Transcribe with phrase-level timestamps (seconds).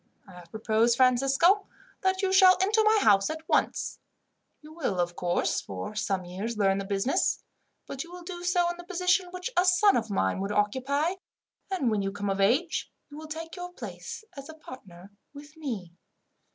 [0.27, 1.67] "I have proposed, Francisco,
[2.01, 3.99] that you shall enter my house at once.
[4.63, 7.43] You will, of course, for some years learn the business,
[7.85, 11.13] but you will do so in the position which a son of mine would occupy,
[11.69, 15.55] and when you come of age, you will take your place as a partner with
[15.55, 15.93] me.